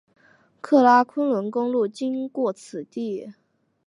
[0.63, 3.35] 喀喇昆仑公路经过此地。